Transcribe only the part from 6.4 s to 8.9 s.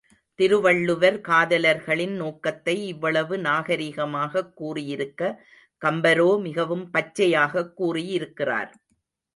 மிகவும் பச்சையாகக் கூறியிருக்கிறார்.